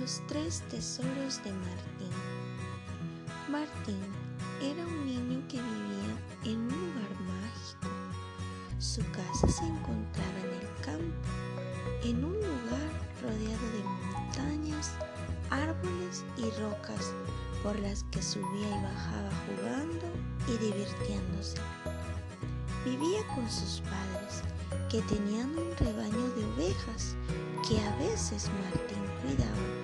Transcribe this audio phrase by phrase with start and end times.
[0.00, 2.14] Los tres tesoros de Martín.
[3.50, 4.00] Martín
[4.62, 7.88] era un niño que vivía en un lugar mágico.
[8.78, 11.28] Su casa se encontraba en el campo,
[12.02, 12.90] en un lugar
[13.20, 13.84] rodeado de
[14.14, 14.92] montañas,
[15.50, 17.12] árboles y rocas
[17.62, 20.06] por las que subía y bajaba jugando
[20.48, 21.58] y divirtiéndose.
[22.86, 24.42] Vivía con sus padres,
[24.88, 27.16] que tenían un rebaño de ovejas
[27.68, 29.79] que a veces Martín cuidaba.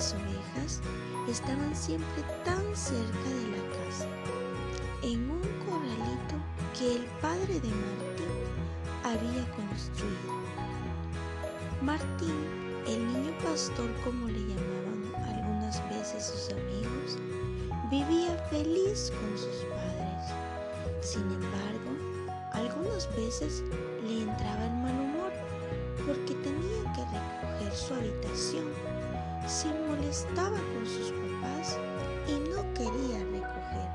[0.00, 0.80] Las ovejas
[1.28, 4.06] estaban siempre tan cerca de la casa,
[5.02, 6.36] en un corralito
[6.78, 8.32] que el padre de Martín
[9.04, 10.32] había construido.
[11.82, 12.32] Martín,
[12.86, 17.18] el niño pastor como le llamaban algunas veces sus amigos,
[17.90, 20.32] vivía feliz con sus padres.
[21.02, 21.92] Sin embargo,
[22.52, 23.62] algunas veces
[24.02, 25.32] le entraba el mal humor
[26.06, 28.99] porque tenía que recoger su habitación.
[29.50, 31.76] Se molestaba con sus papás
[32.28, 33.90] y no quería recoger.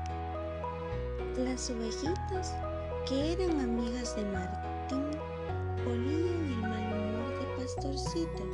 [1.38, 2.54] Las ovejitas,
[3.08, 5.18] que eran amigas de Martín,
[5.86, 8.44] olían el mal humor de Pastorcito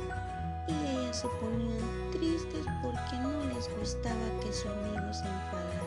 [0.69, 5.83] y ellas se ponían tristes porque no les gustaba que su amigo se enfadara.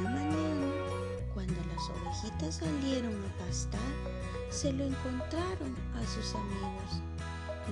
[0.00, 0.72] Una mañana,
[1.34, 3.92] cuando las ovejitas salieron a pastar,
[4.48, 7.02] se lo encontraron a sus amigos,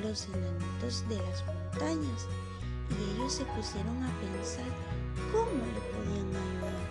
[0.02, 1.42] los enanitos de las
[1.80, 4.66] y ellos se pusieron a pensar
[5.32, 6.82] cómo le podían ayudar.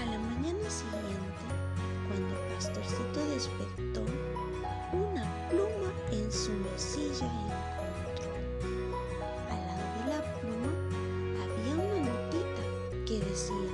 [0.00, 1.44] A la mañana siguiente,
[2.08, 4.02] cuando Pastorcito despertó,
[4.92, 8.30] una pluma en su mesilla encontró.
[9.50, 10.72] Al lado de la pluma
[11.42, 12.64] había una notita
[13.06, 13.72] que decía,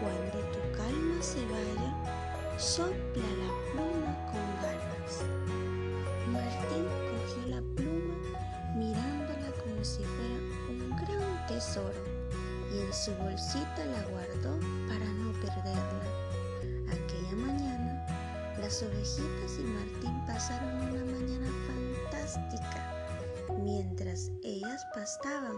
[0.00, 4.05] cuando tu calma se vaya, sopla la pluma
[13.06, 16.06] su bolsita la guardó para no perderla.
[16.90, 18.04] Aquella mañana,
[18.58, 23.46] las ovejitas y Martín pasaron una mañana fantástica.
[23.62, 25.56] Mientras ellas pastaban,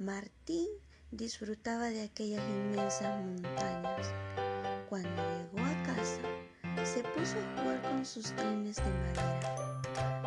[0.00, 0.66] Martín
[1.12, 4.08] disfrutaba de aquellas inmensas montañas.
[4.88, 6.20] Cuando llegó a casa,
[6.84, 9.82] se puso a jugar con sus trenes de madera.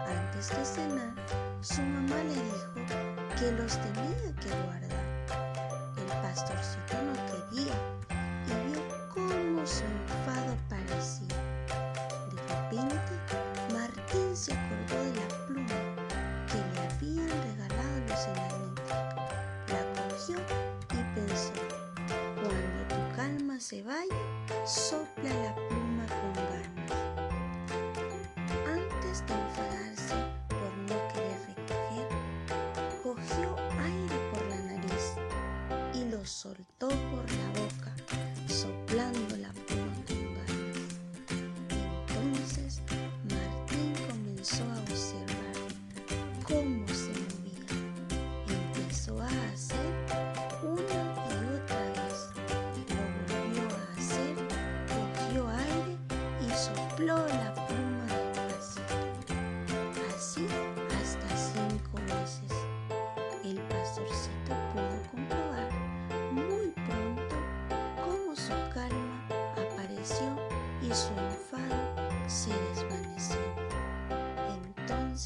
[0.08, 1.16] Antes de cenar,
[1.60, 2.74] su mamá le dijo
[3.38, 4.75] que los tenía que guardar.
[6.36, 7.74] Pastorcito no quería
[8.46, 8.82] y vio
[9.14, 11.38] cómo su enfado parecía.
[12.30, 13.16] De repente,
[13.74, 15.80] Martín se acordó de la pluma
[16.52, 18.92] que le habían regalado los enanitos.
[19.70, 20.38] La cogió
[20.92, 21.54] y pensó,
[22.36, 24.22] cuando tu calma se vaya,
[24.66, 25.05] sopla
[36.36, 37.05] soltó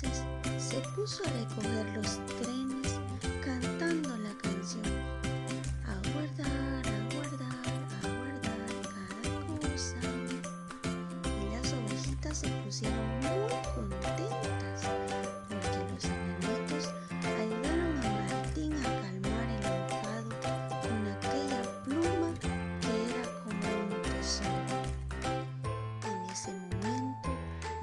[0.01, 2.19] Se puso a recoger los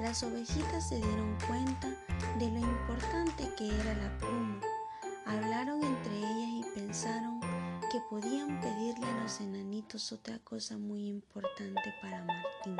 [0.07, 1.89] las ovejitas se dieron cuenta
[2.39, 4.61] de lo importante que era la pluma.
[5.25, 7.41] Hablaron entre ellas y pensaron
[7.91, 12.77] que podían pedirle a los enanitos otra cosa muy importante para Martín.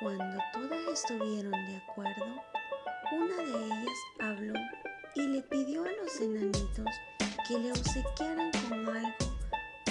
[0.00, 2.24] Cuando todas estuvieron de acuerdo,
[3.12, 4.54] una de ellas habló
[5.14, 6.88] y le pidió a los enanitos
[7.46, 9.16] que le obsequiaran con algo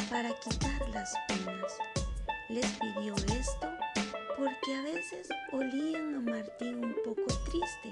[0.10, 1.78] para quitar las penas.
[2.50, 3.70] Les pidió esto
[4.40, 7.92] porque a veces olían a Martín un poco triste,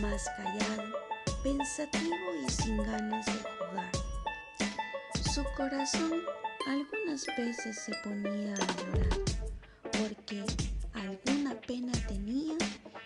[0.00, 0.96] más callado,
[1.44, 3.92] pensativo y sin ganas de jugar.
[5.32, 6.22] Su corazón
[6.66, 9.20] algunas veces se ponía a llorar
[9.96, 10.44] porque
[10.92, 12.56] alguna pena tenía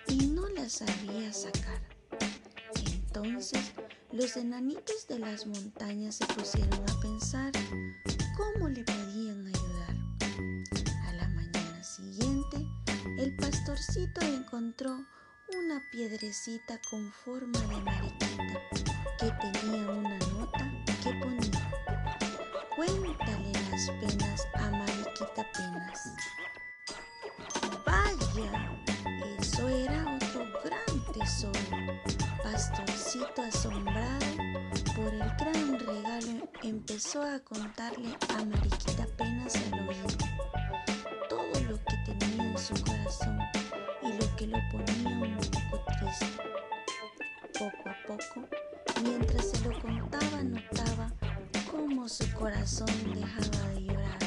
[0.09, 1.83] y no la sabía sacar.
[2.87, 3.73] Entonces
[4.11, 7.53] los enanitos de las montañas se pusieron a pensar
[8.37, 9.24] cómo le podían
[13.75, 15.05] pastorcito encontró
[15.53, 18.27] una piedrecita con forma de mariquita
[19.19, 20.71] que tenía una nota
[21.03, 21.71] que ponía
[22.77, 26.13] Cuéntale las penas a Mariquita Penas.
[27.85, 28.81] Vaya,
[29.41, 32.01] eso era otro gran tesoro.
[32.45, 34.27] Pastorcito asombrado
[34.95, 40.07] por el gran regalo empezó a contarle a Mariquita Penas al oído
[41.29, 43.39] todo lo que tenía en su corazón
[44.47, 45.39] lo ponía un
[45.71, 46.27] poco triste.
[47.59, 48.49] Poco a poco,
[49.03, 51.13] mientras se lo contaba, notaba
[51.71, 54.19] cómo su corazón dejaba de llorar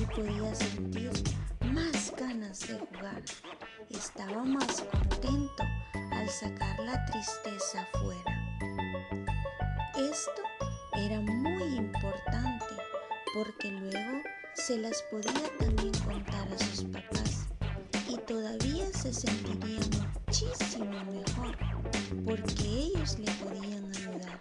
[0.00, 1.10] y podía sentir
[1.72, 3.22] más ganas de jugar.
[3.88, 5.64] Estaba más contento
[6.12, 8.58] al sacar la tristeza afuera.
[9.96, 10.42] Esto
[10.96, 12.66] era muy importante
[13.34, 14.22] porque luego
[14.54, 17.49] se las podía también contar a sus papás
[18.30, 19.80] todavía se sentiría
[20.24, 21.58] muchísimo mejor
[22.24, 24.40] porque ellos le podían ayudar.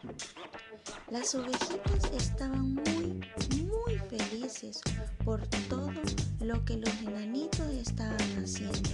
[1.09, 3.19] Las ovejitas estaban muy,
[3.65, 4.79] muy felices
[5.25, 5.91] por todo
[6.39, 8.91] lo que los enanitos estaban haciendo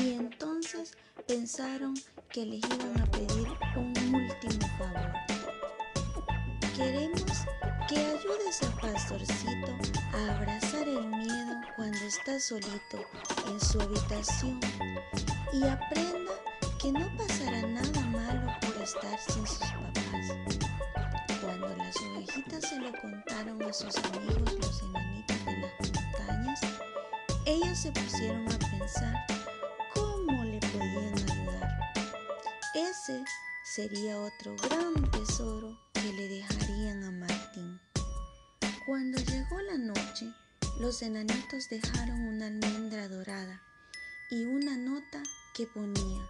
[0.00, 0.96] y entonces
[1.28, 1.92] pensaron
[2.30, 5.12] que les iban a pedir un último favor.
[6.74, 7.32] Queremos
[7.86, 9.76] que ayudes a Pastorcito
[10.14, 12.98] a abrazar el miedo cuando está solito
[13.46, 14.60] en su habitación
[15.52, 16.32] y aprenda
[16.78, 20.36] que no pasará nada malo por estar sin sus papás.
[21.40, 26.60] Cuando las ovejitas se lo contaron a sus amigos los enanitos de las montañas,
[27.46, 29.26] ellos se pusieron a pensar
[29.94, 31.78] cómo le podían ayudar.
[32.74, 33.24] Ese
[33.64, 37.80] sería otro gran tesoro que le dejarían a Martín.
[38.84, 40.26] Cuando llegó la noche,
[40.80, 43.62] los enanitos dejaron una almendra dorada
[44.30, 45.22] y una nota
[45.54, 46.26] que ponía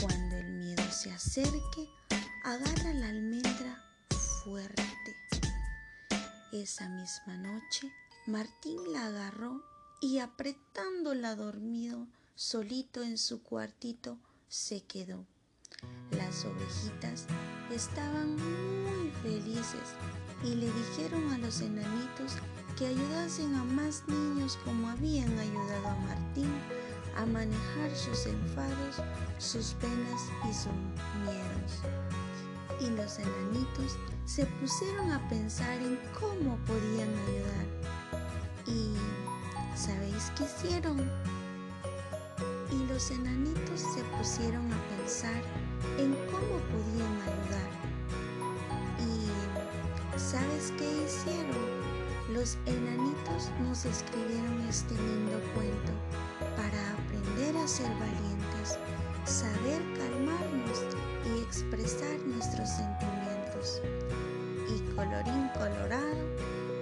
[0.00, 1.88] cuando el miedo se acerque,
[2.42, 3.82] agarra la almendra
[4.42, 5.16] fuerte.
[6.52, 7.92] Esa misma noche,
[8.26, 9.62] Martín la agarró
[10.00, 14.18] y apretándola dormido, solito en su cuartito,
[14.48, 15.26] se quedó.
[16.10, 17.26] Las ovejitas
[17.70, 19.94] estaban muy felices
[20.44, 22.32] y le dijeron a los enanitos
[22.76, 26.50] que ayudasen a más niños como habían ayudado a Martín
[27.16, 28.96] a manejar sus enfados,
[29.38, 30.72] sus penas y sus
[31.22, 31.80] miedos.
[32.80, 37.66] Y los enanitos se pusieron a pensar en cómo podían ayudar.
[38.66, 38.94] ¿Y
[39.76, 40.98] sabéis qué hicieron?
[42.72, 45.40] Y los enanitos se pusieron a pensar
[45.98, 47.70] en cómo podían ayudar.
[48.98, 51.63] ¿Y sabes qué hicieron?
[52.44, 55.92] Los enanitos nos escribieron este lindo cuento
[56.58, 58.78] para aprender a ser valientes,
[59.24, 60.84] saber calmarnos
[61.24, 63.80] y expresar nuestros sentimientos.
[64.68, 66.20] Y colorín colorado,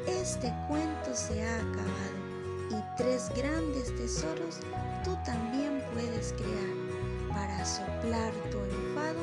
[0.08, 2.18] este cuento se ha acabado
[2.70, 4.58] y tres grandes tesoros
[5.04, 9.20] tú también puedes crear para soplar tu enfado,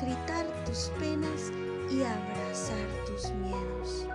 [0.00, 1.52] gritar tus penas
[1.90, 4.06] y abrazar tus miedos.